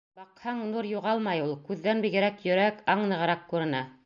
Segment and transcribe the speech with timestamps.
[0.19, 1.53] Баҡһаң, нур юғалмай ул.
[1.69, 3.87] Күҙҙән бигерәк йөрәк, аң нығыраҡ күрә.